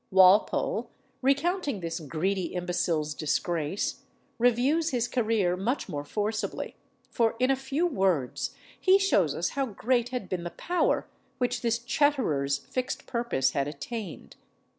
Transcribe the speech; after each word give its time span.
Walpole, 0.09 0.89
recounting 1.21 1.79
this 1.81 1.99
greedy 1.99 2.55
imbecile's 2.55 3.13
disgrace, 3.13 4.01
reviews 4.39 4.89
his 4.89 5.07
career 5.07 5.55
much 5.55 5.87
more 5.87 6.03
forcibly, 6.03 6.75
for 7.11 7.35
in 7.39 7.51
a 7.51 7.55
few 7.55 7.85
words 7.85 8.55
he 8.79 8.97
shows 8.97 9.35
us 9.35 9.49
how 9.49 9.67
great 9.67 10.09
had 10.09 10.27
been 10.27 10.43
the 10.43 10.49
power 10.49 11.05
which 11.37 11.61
this 11.61 11.77
chatterer's 11.77 12.57
fixed 12.57 13.05
purpose 13.05 13.51
had 13.51 13.67
attained. 13.67 14.37